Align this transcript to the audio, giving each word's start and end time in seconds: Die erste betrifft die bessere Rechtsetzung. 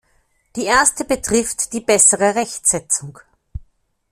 Die 0.55 0.65
erste 0.65 1.05
betrifft 1.05 1.73
die 1.73 1.79
bessere 1.79 2.33
Rechtsetzung. 2.33 3.19